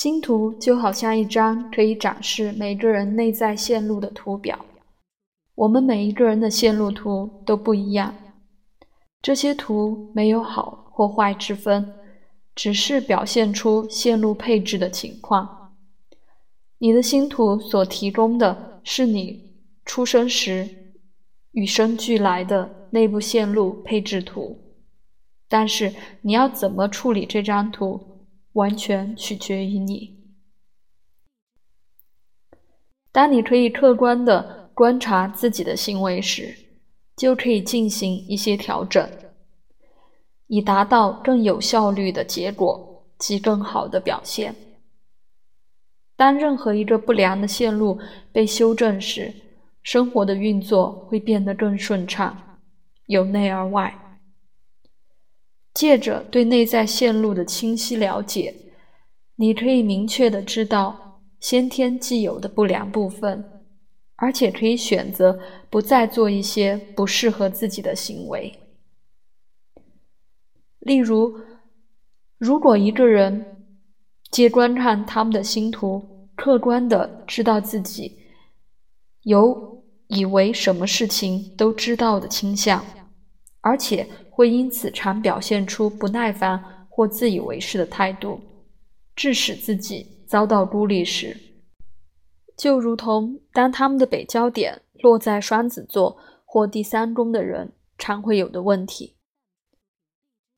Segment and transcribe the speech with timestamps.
[0.00, 4.58] 星图就好像一张可以展示每个人内在线路的图表。
[5.54, 8.14] 我们每一个人的线路图都不一样，
[9.20, 11.92] 这些图没有好或坏之分，
[12.54, 15.74] 只是表现出线路配置的情况。
[16.78, 19.52] 你的星图所提供的是你
[19.84, 20.66] 出生时
[21.52, 24.58] 与生俱来的内部线路配置图，
[25.46, 25.92] 但是
[26.22, 28.09] 你要怎么处理这张图，
[28.52, 30.18] 完全取决于你。
[33.12, 34.58] 当你可以客观的。
[34.72, 36.56] 观察自己的行为时，
[37.14, 39.06] 就可以进行一些调整，
[40.46, 44.54] 以达到更有效率的结果及更好的表现。
[46.16, 48.00] 当任何一个不良的线路
[48.32, 49.34] 被修正时，
[49.82, 52.58] 生活的运作会变得更顺畅，
[53.04, 54.09] 由内而外。
[55.74, 58.54] 借着对内在线路的清晰了解，
[59.36, 63.56] 你可以明确的知道先天既有的不良部分。
[64.22, 68.52] 而且可以选择不再做一些不适合自己的行为。
[70.80, 71.40] 例如，
[72.36, 73.64] 如果一个人
[74.30, 78.18] 借观看他们的星图，客观的知道自己
[79.22, 82.84] 有以为什么事情都知道的倾向，
[83.62, 84.06] 而且
[84.40, 88.40] 会因此常表现出不耐烦或自以为是的态度，
[89.14, 91.36] 致使自己遭到孤立时。
[92.56, 96.16] 就如同当他们的北焦点落在双子座
[96.46, 99.16] 或第三宫的人常会有的问题。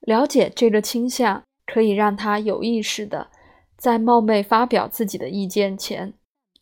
[0.00, 3.28] 了解这个倾向，可以让他有意识的
[3.76, 6.14] 在冒昧发表自己的意见前，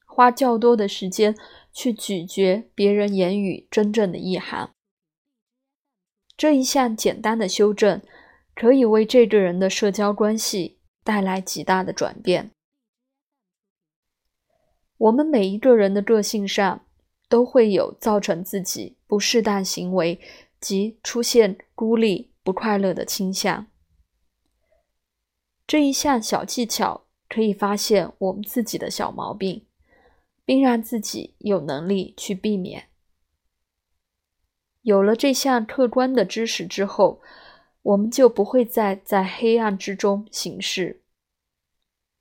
[0.04, 1.34] 花较多的时间
[1.72, 4.68] 去咀嚼别人言语真正的意涵。
[6.36, 8.02] 这一项简单的修正，
[8.54, 12.50] 可以为这个人的社交关系带来极大的转变。
[14.98, 16.86] 我们每一个人的个性上
[17.28, 20.20] 都会有造成自己不适当行为
[20.60, 23.66] 及出现孤立、不快乐的倾向。
[25.66, 29.66] 这一项小技巧可以发现我们自己的小毛病，
[30.44, 32.88] 并让自己有能力去避免。
[34.86, 37.20] 有了这项客观的知识之后，
[37.82, 41.02] 我们就不会再在黑暗之中行事，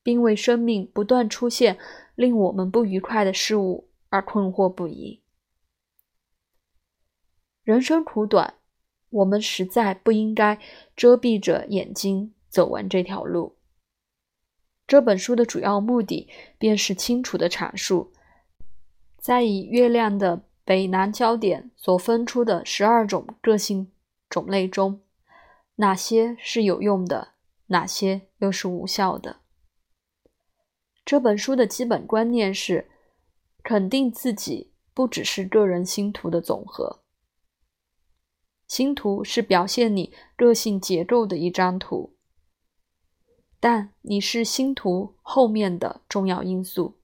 [0.01, 1.77] 并为生命不断出现。
[2.15, 5.21] 令我们不愉快的事物而困惑不已。
[7.61, 8.55] 人生苦短，
[9.09, 10.57] 我们实在不应该
[10.95, 13.57] 遮蔽着眼睛走完这条路。
[14.87, 18.13] 这本书的主要目的便是清楚的阐述，
[19.17, 23.91] 在以月亮的北南焦点所分出的十二种个性
[24.27, 24.99] 种类中，
[25.75, 27.33] 哪些是有用的，
[27.67, 29.41] 哪些又是无效的。
[31.05, 32.89] 这本书的基本观念是：
[33.61, 37.03] 肯定自己不只是个人星图的总和。
[38.67, 42.15] 星图是表现你个性结构的一张图，
[43.59, 46.97] 但你是星图后面的重要因素，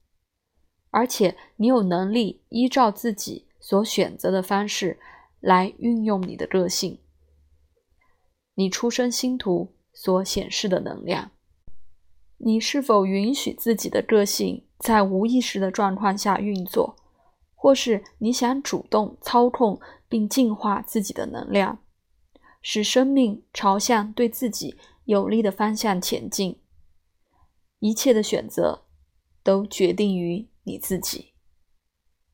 [0.90, 5.00] 而且你有能力依照自己所选择的方式
[5.40, 7.00] 来运用你的个性，
[8.56, 11.32] 你出生星图所显示的能量。
[12.38, 16.96] 你是否允许自己的个性在无意识的状况下运作，
[17.54, 19.80] 或是你想主动操控
[20.10, 21.84] 并净化自己的能量，
[22.64, 26.60] 使生命朝向对自己有利的方向前进？
[27.78, 28.86] 一切的选择
[29.44, 31.31] 都决定于你自己。